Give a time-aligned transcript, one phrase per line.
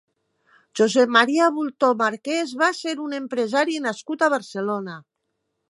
[0.79, 4.99] Josep Maria Bultó Marquès va ser un empresari nascut a Barcelona.